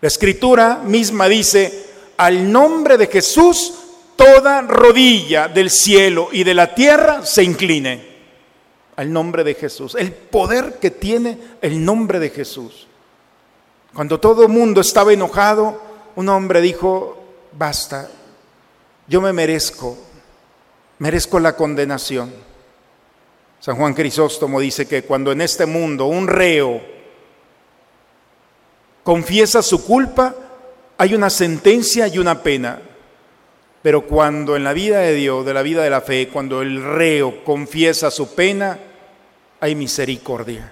La 0.00 0.08
escritura 0.08 0.82
misma 0.84 1.28
dice, 1.28 1.84
al 2.16 2.50
nombre 2.50 2.96
de 2.96 3.06
Jesús, 3.06 3.74
toda 4.16 4.62
rodilla 4.62 5.48
del 5.48 5.68
cielo 5.68 6.28
y 6.32 6.44
de 6.44 6.54
la 6.54 6.74
tierra 6.74 7.26
se 7.26 7.42
incline. 7.42 8.16
Al 8.96 9.12
nombre 9.12 9.44
de 9.44 9.54
Jesús. 9.54 9.94
El 9.94 10.12
poder 10.12 10.78
que 10.80 10.90
tiene 10.90 11.38
el 11.60 11.84
nombre 11.84 12.18
de 12.18 12.30
Jesús. 12.30 12.86
Cuando 13.96 14.20
todo 14.20 14.42
el 14.42 14.50
mundo 14.50 14.82
estaba 14.82 15.14
enojado, 15.14 15.80
un 16.16 16.28
hombre 16.28 16.60
dijo, 16.60 17.16
basta, 17.52 18.10
yo 19.08 19.22
me 19.22 19.32
merezco, 19.32 19.96
merezco 20.98 21.40
la 21.40 21.56
condenación. 21.56 22.30
San 23.58 23.76
Juan 23.76 23.94
Crisóstomo 23.94 24.60
dice 24.60 24.86
que 24.86 25.04
cuando 25.04 25.32
en 25.32 25.40
este 25.40 25.64
mundo 25.64 26.04
un 26.04 26.28
reo 26.28 26.78
confiesa 29.02 29.62
su 29.62 29.82
culpa, 29.82 30.34
hay 30.98 31.14
una 31.14 31.30
sentencia 31.30 32.06
y 32.06 32.18
una 32.18 32.42
pena. 32.42 32.82
Pero 33.80 34.06
cuando 34.06 34.56
en 34.56 34.64
la 34.64 34.74
vida 34.74 34.98
de 34.98 35.14
Dios, 35.14 35.46
de 35.46 35.54
la 35.54 35.62
vida 35.62 35.82
de 35.82 35.88
la 35.88 36.02
fe, 36.02 36.28
cuando 36.28 36.60
el 36.60 36.84
reo 36.84 37.42
confiesa 37.44 38.10
su 38.10 38.34
pena, 38.34 38.78
hay 39.58 39.74
misericordia. 39.74 40.70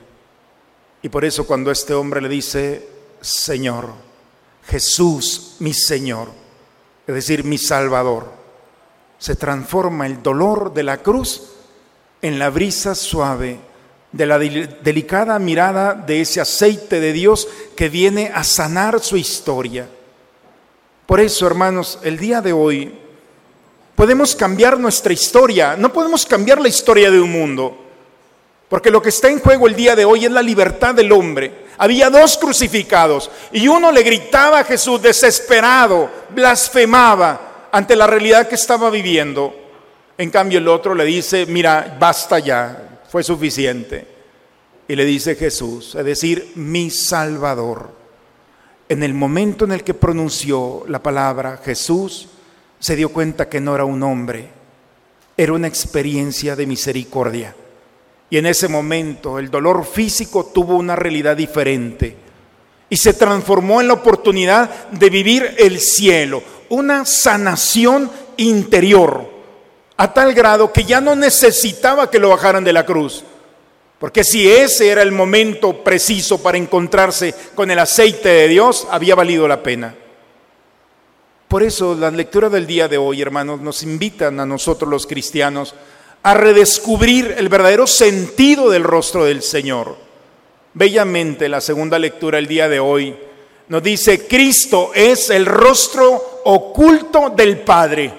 Y 1.00 1.08
por 1.08 1.24
eso 1.24 1.46
cuando 1.46 1.70
este 1.70 1.94
hombre 1.94 2.20
le 2.20 2.28
dice, 2.28 2.93
Señor, 3.24 3.88
Jesús 4.68 5.56
mi 5.60 5.72
Señor, 5.72 6.28
es 7.06 7.14
decir, 7.14 7.42
mi 7.42 7.56
Salvador. 7.56 8.30
Se 9.18 9.34
transforma 9.34 10.06
el 10.06 10.22
dolor 10.22 10.74
de 10.74 10.82
la 10.82 10.98
cruz 10.98 11.42
en 12.20 12.38
la 12.38 12.50
brisa 12.50 12.94
suave 12.94 13.58
de 14.12 14.26
la 14.26 14.38
delicada 14.38 15.38
mirada 15.38 15.94
de 15.94 16.20
ese 16.20 16.40
aceite 16.40 17.00
de 17.00 17.12
Dios 17.12 17.48
que 17.74 17.88
viene 17.88 18.30
a 18.32 18.44
sanar 18.44 19.00
su 19.00 19.16
historia. 19.16 19.88
Por 21.06 21.18
eso, 21.18 21.46
hermanos, 21.46 21.98
el 22.02 22.18
día 22.18 22.42
de 22.42 22.52
hoy 22.52 22.94
podemos 23.94 24.36
cambiar 24.36 24.78
nuestra 24.78 25.12
historia, 25.12 25.76
no 25.76 25.92
podemos 25.92 26.26
cambiar 26.26 26.60
la 26.60 26.68
historia 26.68 27.10
de 27.10 27.20
un 27.20 27.32
mundo, 27.32 27.76
porque 28.68 28.90
lo 28.90 29.00
que 29.00 29.08
está 29.08 29.28
en 29.28 29.40
juego 29.40 29.66
el 29.66 29.74
día 29.74 29.96
de 29.96 30.04
hoy 30.04 30.26
es 30.26 30.30
la 30.30 30.42
libertad 30.42 30.94
del 30.94 31.10
hombre. 31.10 31.63
Había 31.76 32.10
dos 32.10 32.38
crucificados 32.38 33.30
y 33.52 33.66
uno 33.68 33.90
le 33.90 34.02
gritaba 34.02 34.60
a 34.60 34.64
Jesús 34.64 35.02
desesperado, 35.02 36.10
blasfemaba 36.30 37.68
ante 37.72 37.96
la 37.96 38.06
realidad 38.06 38.48
que 38.48 38.54
estaba 38.54 38.90
viviendo. 38.90 39.54
En 40.16 40.30
cambio 40.30 40.58
el 40.58 40.68
otro 40.68 40.94
le 40.94 41.04
dice, 41.04 41.46
mira, 41.46 41.96
basta 41.98 42.38
ya, 42.38 43.00
fue 43.08 43.22
suficiente. 43.22 44.06
Y 44.86 44.94
le 44.94 45.04
dice 45.04 45.34
Jesús, 45.34 45.94
es 45.94 46.04
decir, 46.04 46.52
mi 46.54 46.90
Salvador. 46.90 47.90
En 48.88 49.02
el 49.02 49.14
momento 49.14 49.64
en 49.64 49.72
el 49.72 49.82
que 49.82 49.94
pronunció 49.94 50.84
la 50.86 51.02
palabra 51.02 51.60
Jesús, 51.64 52.28
se 52.78 52.94
dio 52.94 53.08
cuenta 53.08 53.48
que 53.48 53.60
no 53.60 53.74
era 53.74 53.84
un 53.84 54.02
hombre, 54.02 54.50
era 55.36 55.54
una 55.54 55.66
experiencia 55.66 56.54
de 56.54 56.66
misericordia. 56.66 57.56
Y 58.30 58.38
en 58.38 58.46
ese 58.46 58.68
momento 58.68 59.38
el 59.38 59.50
dolor 59.50 59.84
físico 59.84 60.50
tuvo 60.52 60.76
una 60.76 60.96
realidad 60.96 61.36
diferente 61.36 62.16
y 62.88 62.96
se 62.96 63.14
transformó 63.14 63.80
en 63.80 63.88
la 63.88 63.94
oportunidad 63.94 64.88
de 64.90 65.10
vivir 65.10 65.54
el 65.58 65.80
cielo, 65.80 66.42
una 66.68 67.04
sanación 67.04 68.10
interior, 68.36 69.30
a 69.96 70.12
tal 70.12 70.34
grado 70.34 70.72
que 70.72 70.84
ya 70.84 71.00
no 71.00 71.14
necesitaba 71.14 72.10
que 72.10 72.18
lo 72.18 72.30
bajaran 72.30 72.64
de 72.64 72.72
la 72.72 72.84
cruz. 72.86 73.24
Porque 73.98 74.24
si 74.24 74.48
ese 74.48 74.88
era 74.88 75.02
el 75.02 75.12
momento 75.12 75.82
preciso 75.82 76.42
para 76.42 76.58
encontrarse 76.58 77.34
con 77.54 77.70
el 77.70 77.78
aceite 77.78 78.28
de 78.28 78.48
Dios, 78.48 78.86
había 78.90 79.14
valido 79.14 79.48
la 79.48 79.62
pena. 79.62 79.94
Por 81.48 81.62
eso 81.62 81.94
las 81.94 82.12
lecturas 82.12 82.50
del 82.52 82.66
día 82.66 82.88
de 82.88 82.98
hoy, 82.98 83.22
hermanos, 83.22 83.60
nos 83.60 83.82
invitan 83.82 84.40
a 84.40 84.46
nosotros 84.46 84.90
los 84.90 85.06
cristianos 85.06 85.74
a 86.24 86.32
redescubrir 86.32 87.34
el 87.36 87.50
verdadero 87.50 87.86
sentido 87.86 88.70
del 88.70 88.82
rostro 88.82 89.26
del 89.26 89.42
Señor. 89.42 89.96
Bellamente 90.72 91.50
la 91.50 91.60
segunda 91.60 91.98
lectura 91.98 92.38
el 92.38 92.48
día 92.48 92.66
de 92.66 92.80
hoy 92.80 93.14
nos 93.68 93.82
dice, 93.82 94.26
Cristo 94.26 94.90
es 94.94 95.28
el 95.28 95.44
rostro 95.44 96.40
oculto 96.44 97.30
del 97.30 97.60
Padre. 97.60 98.12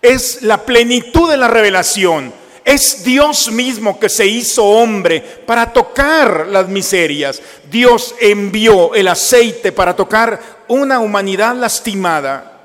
Es 0.00 0.40
la 0.42 0.64
plenitud 0.64 1.30
de 1.30 1.36
la 1.36 1.48
revelación. 1.48 2.32
Es 2.64 3.04
Dios 3.04 3.50
mismo 3.50 4.00
que 4.00 4.08
se 4.08 4.26
hizo 4.26 4.64
hombre 4.64 5.20
para 5.20 5.70
tocar 5.70 6.46
las 6.48 6.66
miserias. 6.66 7.42
Dios 7.70 8.14
envió 8.20 8.94
el 8.94 9.08
aceite 9.08 9.70
para 9.70 9.94
tocar 9.94 10.40
una 10.68 11.00
humanidad 11.00 11.54
lastimada 11.54 12.60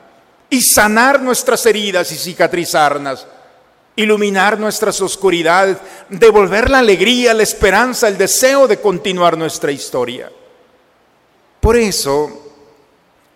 y 0.49 0.61
sanar 0.61 1.21
nuestras 1.21 1.65
heridas 1.65 2.11
y 2.13 2.15
cicatrizarlas, 2.15 3.27
iluminar 3.95 4.59
nuestras 4.59 4.99
oscuridades, 5.01 5.77
devolver 6.09 6.69
la 6.69 6.79
alegría, 6.79 7.33
la 7.33 7.43
esperanza, 7.43 8.07
el 8.07 8.17
deseo 8.17 8.67
de 8.67 8.79
continuar 8.79 9.37
nuestra 9.37 9.71
historia. 9.71 10.31
Por 11.59 11.77
eso, 11.77 12.29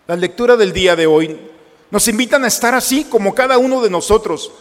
la 0.07 0.15
lectura 0.15 0.55
del 0.55 0.73
día 0.73 0.95
de 0.95 1.07
hoy 1.07 1.39
nos 1.91 2.07
invitan 2.07 2.43
a 2.43 2.47
estar 2.47 2.73
así 2.73 3.05
como 3.05 3.33
cada 3.33 3.57
uno 3.57 3.81
de 3.81 3.89
nosotros. 3.89 4.51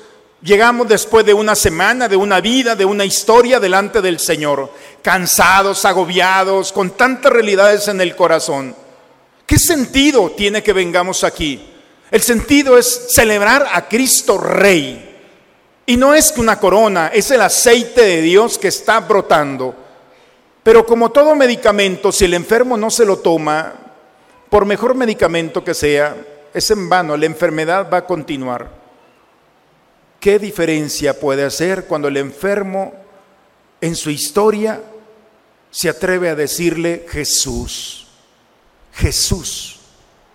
Llegamos 0.43 0.87
después 0.87 1.25
de 1.25 1.35
una 1.35 1.55
semana, 1.55 2.09
de 2.09 2.17
una 2.17 2.41
vida, 2.41 2.77
de 2.77 2.85
una 2.85 3.05
historia 3.05 3.59
delante 3.59 4.03
del 4.03 4.21
Señor, 4.21 4.71
cansados, 5.03 5.85
agobiados, 5.85 6.73
con 6.73 6.91
tantas 6.91 7.33
realidades 7.33 7.89
en 7.89 8.01
el 8.01 8.15
corazón. 8.15 8.77
¿Qué 9.47 9.59
sentido 9.59 10.31
tiene 10.37 10.63
que 10.63 10.73
vengamos 10.73 11.25
aquí? 11.25 11.73
El 12.11 12.21
sentido 12.21 12.77
es 12.77 13.09
celebrar 13.11 13.67
a 13.73 13.89
Cristo 13.89 14.39
Rey. 14.39 15.06
Y 15.87 15.97
no 15.97 16.15
es 16.15 16.35
una 16.37 16.59
corona, 16.59 17.09
es 17.15 17.31
el 17.31 17.41
aceite 17.41 18.03
de 18.03 18.23
Dios 18.23 18.59
que 18.59 18.69
está 18.69 19.01
brotando 19.01 19.87
pero 20.67 20.85
como 20.85 21.13
todo 21.13 21.37
medicamento, 21.37 22.11
si 22.11 22.25
el 22.25 22.35
enfermo 22.35 22.77
no 22.77 22.91
se 22.91 23.05
lo 23.05 23.19
toma, 23.19 23.73
por 24.51 24.65
mejor 24.65 24.97
medicamento 24.97 25.63
que 25.63 25.75
sea, 25.75 26.17
es 26.53 26.69
en 26.73 26.89
vano, 26.89 27.17
la 27.17 27.27
enfermedad 27.27 27.89
va 27.89 27.99
a 27.99 28.05
continuar. 28.05 28.69
¿Qué 30.19 30.41
diferencia 30.41 31.21
puede 31.21 31.45
hacer 31.45 31.85
cuando 31.85 32.09
el 32.09 32.17
enfermo 32.17 32.95
en 33.81 33.95
su 33.95 34.11
historia 34.11 34.83
se 35.71 35.89
atreve 35.89 36.31
a 36.31 36.35
decirle 36.35 37.07
Jesús, 37.11 38.09
Jesús, 38.93 39.79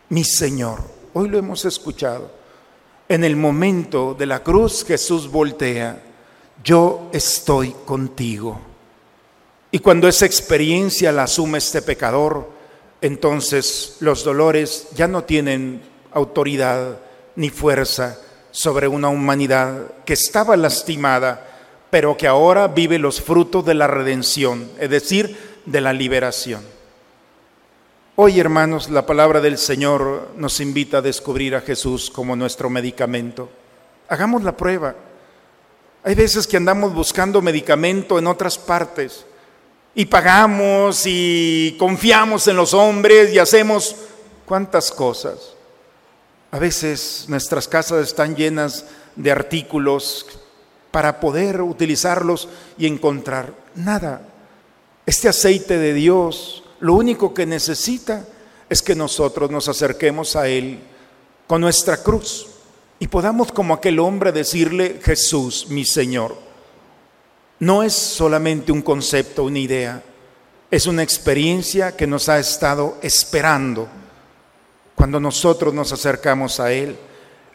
mi 0.07 0.23
Señor? 0.23 0.79
Hoy 1.13 1.27
lo 1.27 1.37
hemos 1.37 1.65
escuchado. 1.65 2.31
En 3.11 3.25
el 3.25 3.35
momento 3.35 4.15
de 4.17 4.25
la 4.25 4.41
cruz 4.41 4.85
Jesús 4.87 5.29
voltea, 5.29 6.01
yo 6.63 7.09
estoy 7.11 7.75
contigo. 7.83 8.57
Y 9.69 9.79
cuando 9.79 10.07
esa 10.07 10.25
experiencia 10.25 11.11
la 11.11 11.23
asume 11.23 11.57
este 11.57 11.81
pecador, 11.81 12.49
entonces 13.01 13.97
los 13.99 14.23
dolores 14.23 14.87
ya 14.95 15.09
no 15.09 15.25
tienen 15.25 15.81
autoridad 16.13 16.99
ni 17.35 17.49
fuerza 17.49 18.17
sobre 18.51 18.87
una 18.87 19.09
humanidad 19.09 19.91
que 20.05 20.13
estaba 20.13 20.55
lastimada, 20.55 21.45
pero 21.89 22.15
que 22.15 22.27
ahora 22.27 22.69
vive 22.69 22.97
los 22.97 23.19
frutos 23.19 23.65
de 23.65 23.73
la 23.73 23.87
redención, 23.87 24.71
es 24.79 24.89
decir, 24.89 25.59
de 25.65 25.81
la 25.81 25.91
liberación. 25.91 26.61
Hoy, 28.17 28.41
hermanos, 28.41 28.89
la 28.89 29.05
palabra 29.05 29.39
del 29.39 29.57
Señor 29.57 30.31
nos 30.35 30.59
invita 30.59 30.97
a 30.97 31.01
descubrir 31.01 31.55
a 31.55 31.61
Jesús 31.61 32.11
como 32.11 32.35
nuestro 32.35 32.69
medicamento. 32.69 33.49
Hagamos 34.09 34.43
la 34.43 34.57
prueba. 34.57 34.93
Hay 36.03 36.13
veces 36.13 36.45
que 36.45 36.57
andamos 36.57 36.93
buscando 36.93 37.41
medicamento 37.41 38.19
en 38.19 38.27
otras 38.27 38.57
partes 38.57 39.25
y 39.95 40.05
pagamos 40.05 41.03
y 41.05 41.77
confiamos 41.79 42.45
en 42.49 42.57
los 42.57 42.73
hombres 42.73 43.33
y 43.33 43.39
hacemos 43.39 43.95
cuántas 44.45 44.91
cosas. 44.91 45.53
A 46.51 46.59
veces 46.59 47.27
nuestras 47.29 47.65
casas 47.65 48.05
están 48.05 48.35
llenas 48.35 48.87
de 49.15 49.31
artículos 49.31 50.25
para 50.91 51.21
poder 51.21 51.61
utilizarlos 51.61 52.49
y 52.77 52.87
encontrar 52.87 53.53
nada. 53.73 54.27
Este 55.05 55.29
aceite 55.29 55.77
de 55.77 55.93
Dios, 55.93 56.65
lo 56.81 56.95
único 56.95 57.33
que 57.33 57.45
necesita 57.45 58.25
es 58.69 58.81
que 58.81 58.95
nosotros 58.95 59.49
nos 59.49 59.67
acerquemos 59.67 60.35
a 60.35 60.47
Él 60.47 60.79
con 61.47 61.61
nuestra 61.61 62.03
cruz 62.03 62.47
y 62.99 63.07
podamos 63.07 63.51
como 63.51 63.73
aquel 63.73 63.99
hombre 63.99 64.31
decirle, 64.31 64.99
Jesús, 65.03 65.67
mi 65.69 65.85
Señor 65.85 66.35
no 67.59 67.83
es 67.83 67.93
solamente 67.93 68.71
un 68.71 68.81
concepto, 68.81 69.43
una 69.43 69.59
idea, 69.59 70.03
es 70.71 70.87
una 70.87 71.03
experiencia 71.03 71.95
que 71.95 72.07
nos 72.07 72.27
ha 72.27 72.39
estado 72.39 72.97
esperando 73.03 73.87
cuando 74.95 75.19
nosotros 75.19 75.73
nos 75.73 75.91
acercamos 75.91 76.59
a 76.59 76.71
Él. 76.71 76.95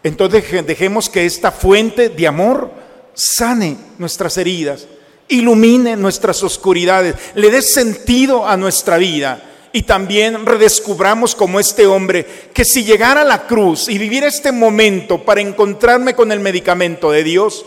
Entonces 0.02 0.66
dejemos 0.66 1.08
que 1.08 1.26
esta 1.26 1.50
fuente 1.50 2.08
de 2.08 2.26
amor 2.26 2.70
sane 3.14 3.76
nuestras 3.98 4.36
heridas, 4.36 4.86
ilumine 5.28 5.96
nuestras 5.96 6.42
oscuridades, 6.42 7.16
le 7.34 7.50
dé 7.50 7.62
sentido 7.62 8.46
a 8.46 8.56
nuestra 8.56 8.96
vida 8.98 9.42
y 9.72 9.82
también 9.82 10.46
redescubramos 10.46 11.34
como 11.34 11.60
este 11.60 11.86
hombre 11.86 12.24
que 12.54 12.64
si 12.64 12.84
llegara 12.84 13.22
a 13.22 13.24
la 13.24 13.46
cruz 13.46 13.88
y 13.88 13.98
vivir 13.98 14.24
este 14.24 14.52
momento 14.52 15.22
para 15.24 15.40
encontrarme 15.40 16.14
con 16.14 16.32
el 16.32 16.40
medicamento 16.40 17.10
de 17.10 17.24
Dios, 17.24 17.64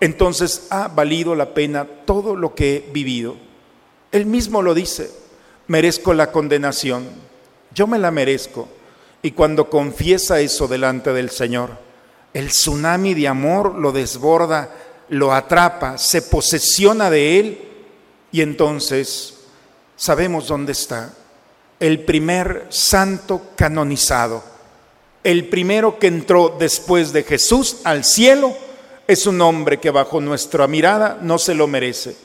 entonces 0.00 0.66
ha 0.70 0.88
valido 0.88 1.34
la 1.34 1.54
pena 1.54 1.86
todo 2.04 2.34
lo 2.34 2.54
que 2.54 2.76
he 2.76 2.92
vivido. 2.92 3.36
Él 4.10 4.26
mismo 4.26 4.62
lo 4.62 4.74
dice, 4.74 5.10
merezco 5.68 6.12
la 6.14 6.32
condenación, 6.32 7.06
yo 7.74 7.86
me 7.86 7.98
la 7.98 8.10
merezco. 8.10 8.68
Y 9.22 9.30
cuando 9.30 9.70
confiesa 9.70 10.40
eso 10.40 10.68
delante 10.68 11.12
del 11.12 11.30
Señor, 11.30 11.78
el 12.34 12.48
tsunami 12.48 13.14
de 13.14 13.28
amor 13.28 13.76
lo 13.76 13.92
desborda, 13.92 14.70
lo 15.08 15.32
atrapa, 15.32 15.98
se 15.98 16.22
posesiona 16.22 17.10
de 17.10 17.38
él 17.38 17.68
y 18.32 18.40
entonces 18.40 19.34
sabemos 19.96 20.48
dónde 20.48 20.72
está. 20.72 21.12
El 21.80 22.04
primer 22.04 22.66
santo 22.70 23.50
canonizado, 23.56 24.42
el 25.22 25.48
primero 25.48 25.98
que 25.98 26.06
entró 26.06 26.56
después 26.58 27.12
de 27.12 27.22
Jesús 27.24 27.78
al 27.84 28.04
cielo, 28.04 28.54
es 29.06 29.26
un 29.26 29.40
hombre 29.40 29.78
que 29.78 29.90
bajo 29.90 30.20
nuestra 30.20 30.66
mirada 30.66 31.18
no 31.20 31.38
se 31.38 31.54
lo 31.54 31.66
merece. 31.66 32.16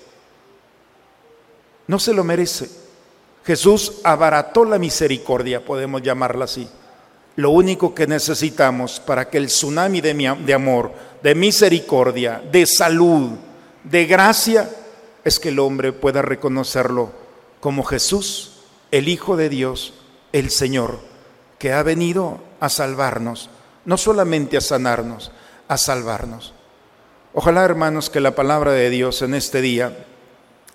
No 1.88 2.00
se 2.00 2.14
lo 2.14 2.24
merece. 2.24 2.70
Jesús 3.44 3.94
abarató 4.04 4.64
la 4.64 4.78
misericordia, 4.78 5.66
podemos 5.66 6.02
llamarla 6.02 6.46
así. 6.46 6.70
Lo 7.36 7.52
único 7.52 7.96
que 7.96 8.08
necesitamos 8.08 9.00
para 9.00 9.30
que 9.30 9.38
el 9.38 9.48
tsunami 9.48 10.02
de, 10.02 10.36
de 10.46 10.54
amor, 10.54 10.92
de 11.24 11.36
misericordia, 11.36 12.42
de 12.52 12.66
salud, 12.66 13.32
de 13.84 14.06
gracia, 14.06 14.70
es 15.24 15.40
que 15.40 15.50
el 15.50 15.60
hombre 15.60 15.94
pueda 15.94 16.22
reconocerlo 16.22 17.12
como 17.60 17.84
Jesús, 17.84 18.62
el 18.92 19.08
Hijo 19.08 19.38
de 19.38 19.50
Dios, 19.50 19.94
el 20.32 20.50
Señor, 20.50 21.00
que 21.58 21.74
ha 21.74 21.84
venido 21.84 22.40
a 22.60 22.70
salvarnos, 22.70 23.50
no 23.86 23.98
solamente 23.98 24.58
a 24.58 24.62
sanarnos, 24.62 25.32
a 25.68 25.78
salvarnos. 25.78 26.54
Ojalá, 27.34 27.64
hermanos, 27.64 28.10
que 28.10 28.20
la 28.20 28.36
palabra 28.36 28.72
de 28.72 28.90
Dios 28.90 29.22
en 29.22 29.36
este 29.36 29.62
día 29.62 30.06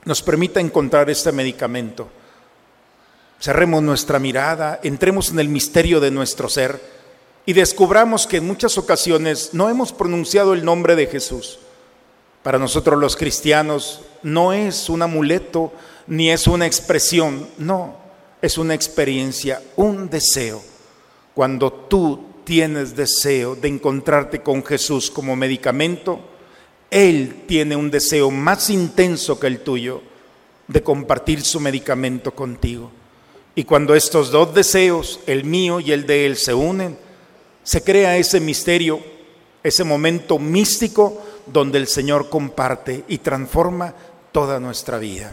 nos 0.05 0.23
permita 0.23 0.61
encontrar 0.61 1.11
este 1.11 1.33
medicamento. 1.33 2.09
Cerremos 3.45 3.83
nuestra 3.83 4.19
mirada, 4.19 4.81
entremos 4.83 5.31
en 5.31 5.39
el 5.39 5.51
misterio 5.51 6.01
de 6.01 6.11
nuestro 6.11 6.49
ser 6.49 6.81
y 7.45 7.53
descubramos 7.53 8.27
que 8.27 8.39
en 8.39 8.47
muchas 8.47 8.79
ocasiones 8.79 9.51
no 9.53 9.69
hemos 9.69 9.93
pronunciado 9.93 10.55
el 10.55 10.65
nombre 10.65 10.97
de 10.97 11.09
Jesús. 11.09 11.59
Para 12.43 12.59
nosotros 12.59 12.99
los 12.99 13.17
cristianos 13.17 14.01
no 14.23 14.55
es 14.55 14.89
un 14.89 15.03
amuleto 15.03 15.75
ni 16.07 16.31
es 16.31 16.47
una 16.47 16.65
expresión, 16.65 17.47
no, 17.59 17.99
es 18.41 18.57
una 18.57 18.73
experiencia, 18.73 19.61
un 19.77 20.09
deseo. 20.09 20.63
Cuando 21.35 21.71
tú 21.71 22.25
tienes 22.45 22.97
deseo 22.97 23.57
de 23.57 23.69
encontrarte 23.69 24.41
con 24.41 24.65
Jesús 24.65 25.11
como 25.11 25.37
medicamento, 25.37 26.19
él 26.91 27.45
tiene 27.47 27.77
un 27.77 27.91
deseo 27.91 28.31
más 28.31 28.71
intenso 28.71 29.39
que 29.39 29.49
el 29.49 29.59
tuyo 29.61 30.01
de 30.67 30.83
compartir 30.83 31.43
su 31.43 31.61
medicamento 31.61 32.35
contigo. 32.35 33.04
Y 33.55 33.64
cuando 33.64 33.95
estos 33.95 34.31
dos 34.31 34.55
deseos, 34.55 35.21
el 35.27 35.45
mío 35.45 35.81
y 35.81 35.93
el 35.93 36.07
de 36.07 36.27
Él, 36.27 36.37
se 36.37 36.55
unen, 36.55 36.99
se 37.62 37.83
crea 37.83 38.17
ese 38.17 38.40
misterio, 38.40 39.01
ese 39.62 39.85
momento 39.85 40.38
místico 40.38 41.23
donde 41.47 41.79
el 41.79 41.87
Señor 41.87 42.29
comparte 42.29 43.05
y 43.09 43.19
transforma 43.19 43.95
toda 44.33 44.59
nuestra 44.59 44.99
vida. 44.99 45.33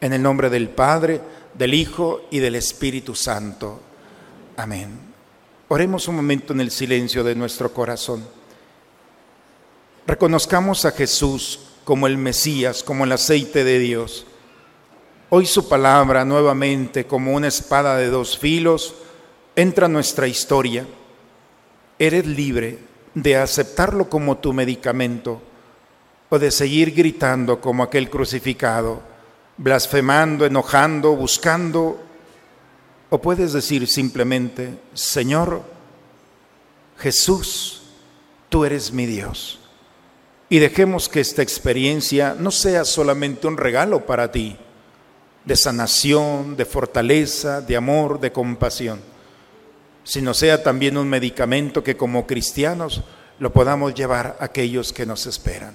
En 0.00 0.12
el 0.12 0.22
nombre 0.22 0.48
del 0.48 0.68
Padre, 0.68 1.20
del 1.54 1.74
Hijo 1.74 2.22
y 2.30 2.38
del 2.38 2.54
Espíritu 2.54 3.14
Santo. 3.14 3.80
Amén. 4.56 5.08
Oremos 5.68 6.08
un 6.08 6.16
momento 6.16 6.52
en 6.52 6.60
el 6.60 6.70
silencio 6.70 7.24
de 7.24 7.34
nuestro 7.34 7.72
corazón. 7.74 8.24
Reconozcamos 10.06 10.84
a 10.84 10.92
Jesús 10.92 11.60
como 11.84 12.06
el 12.06 12.16
Mesías, 12.16 12.82
como 12.82 13.04
el 13.04 13.12
aceite 13.12 13.64
de 13.64 13.78
Dios. 13.78 14.24
Hoy 15.30 15.44
su 15.44 15.68
palabra 15.68 16.24
nuevamente 16.24 17.06
como 17.06 17.34
una 17.34 17.48
espada 17.48 17.98
de 17.98 18.08
dos 18.08 18.38
filos 18.38 18.94
entra 19.54 19.84
a 19.84 19.90
nuestra 19.90 20.26
historia. 20.26 20.86
Eres 21.98 22.26
libre, 22.26 22.78
de 23.12 23.36
aceptarlo 23.36 24.08
como 24.08 24.38
tu 24.38 24.54
medicamento 24.54 25.42
o 26.30 26.38
de 26.38 26.50
seguir 26.50 26.94
gritando 26.94 27.60
como 27.60 27.82
aquel 27.82 28.08
crucificado, 28.08 29.02
blasfemando, 29.58 30.46
enojando, 30.46 31.14
buscando, 31.14 32.00
o 33.10 33.20
puedes 33.20 33.52
decir 33.52 33.86
simplemente, 33.86 34.78
Señor 34.94 35.62
Jesús, 36.96 37.82
tú 38.48 38.64
eres 38.64 38.92
mi 38.92 39.04
Dios. 39.04 39.60
Y 40.48 40.58
dejemos 40.58 41.10
que 41.10 41.20
esta 41.20 41.42
experiencia 41.42 42.34
no 42.38 42.50
sea 42.50 42.86
solamente 42.86 43.46
un 43.46 43.58
regalo 43.58 44.06
para 44.06 44.32
ti, 44.32 44.56
de 45.44 45.56
sanación, 45.56 46.56
de 46.56 46.64
fortaleza, 46.64 47.60
de 47.60 47.76
amor, 47.76 48.20
de 48.20 48.32
compasión, 48.32 49.00
sino 50.04 50.34
sea 50.34 50.62
también 50.62 50.96
un 50.96 51.08
medicamento 51.08 51.82
que 51.82 51.96
como 51.96 52.26
cristianos 52.26 53.02
lo 53.38 53.52
podamos 53.52 53.94
llevar 53.94 54.36
a 54.40 54.44
aquellos 54.46 54.92
que 54.92 55.06
nos 55.06 55.26
esperan. 55.26 55.74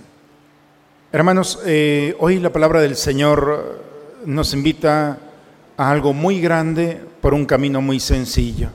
Hermanos, 1.12 1.60
eh, 1.66 2.16
hoy 2.20 2.40
la 2.40 2.52
palabra 2.52 2.82
del 2.82 2.96
Señor 2.96 3.84
nos 4.26 4.54
invita 4.54 5.20
a 5.78 5.92
algo 5.92 6.14
muy 6.14 6.42
grande 6.42 7.02
por 7.22 7.34
un 7.34 7.46
camino 7.46 7.82
muy 7.82 8.00
sencillo. 8.00 8.70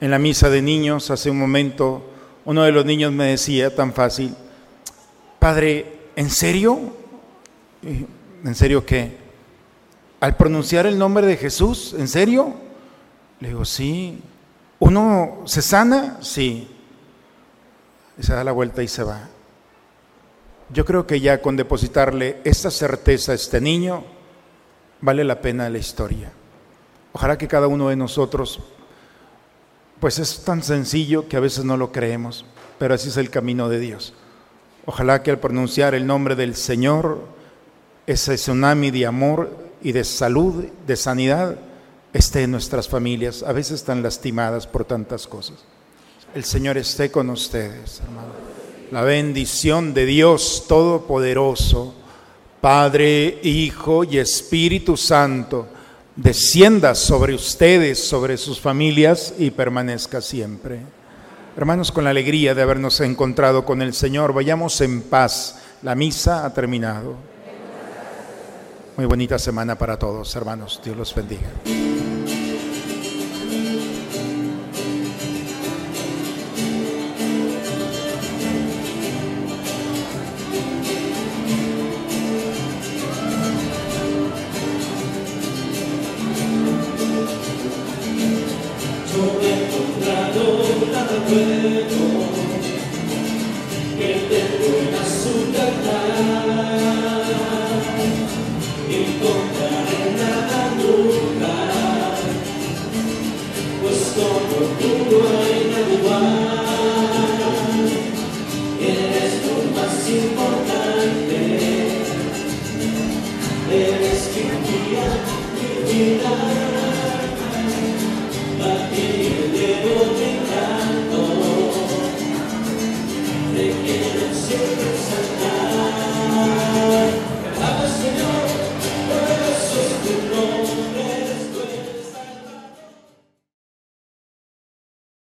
En 0.00 0.10
la 0.10 0.18
misa 0.18 0.50
de 0.50 0.62
niños, 0.62 1.10
hace 1.10 1.30
un 1.30 1.38
momento, 1.38 2.02
uno 2.44 2.64
de 2.64 2.72
los 2.72 2.84
niños 2.84 3.12
me 3.12 3.26
decía 3.26 3.74
tan 3.74 3.92
fácil, 3.92 4.34
Padre, 5.38 6.10
¿en 6.16 6.30
serio? 6.30 6.80
¿En 8.44 8.54
serio 8.54 8.84
qué? 8.84 9.21
Al 10.22 10.36
pronunciar 10.36 10.86
el 10.86 11.00
nombre 11.00 11.26
de 11.26 11.36
Jesús, 11.36 11.96
¿en 11.98 12.06
serio? 12.06 12.54
Le 13.40 13.48
digo, 13.48 13.64
sí. 13.64 14.22
¿Uno 14.78 15.42
se 15.46 15.60
sana? 15.60 16.18
Sí. 16.20 16.68
Y 18.16 18.22
se 18.22 18.32
da 18.32 18.44
la 18.44 18.52
vuelta 18.52 18.84
y 18.84 18.86
se 18.86 19.02
va. 19.02 19.28
Yo 20.72 20.84
creo 20.84 21.08
que 21.08 21.20
ya 21.20 21.42
con 21.42 21.56
depositarle 21.56 22.40
esta 22.44 22.70
certeza 22.70 23.32
a 23.32 23.34
este 23.34 23.60
niño, 23.60 24.04
vale 25.00 25.24
la 25.24 25.40
pena 25.40 25.68
la 25.68 25.78
historia. 25.78 26.30
Ojalá 27.12 27.36
que 27.36 27.48
cada 27.48 27.66
uno 27.66 27.88
de 27.88 27.96
nosotros, 27.96 28.60
pues 29.98 30.20
es 30.20 30.44
tan 30.44 30.62
sencillo 30.62 31.28
que 31.28 31.36
a 31.36 31.40
veces 31.40 31.64
no 31.64 31.76
lo 31.76 31.90
creemos, 31.90 32.44
pero 32.78 32.94
así 32.94 33.08
es 33.08 33.16
el 33.16 33.28
camino 33.28 33.68
de 33.68 33.80
Dios. 33.80 34.14
Ojalá 34.86 35.24
que 35.24 35.32
al 35.32 35.40
pronunciar 35.40 35.96
el 35.96 36.06
nombre 36.06 36.36
del 36.36 36.54
Señor, 36.54 37.22
ese 38.06 38.36
tsunami 38.36 38.92
de 38.92 39.06
amor 39.06 39.71
y 39.82 39.92
de 39.92 40.04
salud, 40.04 40.64
de 40.86 40.96
sanidad, 40.96 41.56
esté 42.12 42.42
en 42.42 42.50
nuestras 42.50 42.88
familias, 42.88 43.42
a 43.42 43.52
veces 43.52 43.84
tan 43.84 44.02
lastimadas 44.02 44.66
por 44.66 44.84
tantas 44.84 45.26
cosas. 45.26 45.56
El 46.34 46.44
Señor 46.44 46.78
esté 46.78 47.10
con 47.10 47.30
ustedes, 47.30 48.00
hermano. 48.00 48.32
La 48.90 49.02
bendición 49.02 49.94
de 49.94 50.04
Dios 50.04 50.66
Todopoderoso, 50.68 51.94
Padre, 52.60 53.40
Hijo 53.42 54.04
y 54.04 54.18
Espíritu 54.18 54.96
Santo, 54.96 55.66
descienda 56.14 56.94
sobre 56.94 57.34
ustedes, 57.34 58.06
sobre 58.06 58.36
sus 58.36 58.60
familias 58.60 59.34
y 59.38 59.50
permanezca 59.50 60.20
siempre. 60.20 60.80
Hermanos, 61.56 61.90
con 61.90 62.04
la 62.04 62.10
alegría 62.10 62.54
de 62.54 62.62
habernos 62.62 63.00
encontrado 63.00 63.64
con 63.64 63.82
el 63.82 63.94
Señor, 63.94 64.32
vayamos 64.32 64.80
en 64.80 65.02
paz. 65.02 65.58
La 65.82 65.94
misa 65.94 66.44
ha 66.46 66.54
terminado. 66.54 67.31
Muy 68.96 69.06
bonita 69.06 69.38
semana 69.38 69.76
para 69.76 69.98
todos, 69.98 70.36
hermanos. 70.36 70.80
Dios 70.84 70.96
los 70.96 71.14
bendiga. 71.14 71.48
Siempre 90.62 90.92
Estou 98.92 99.42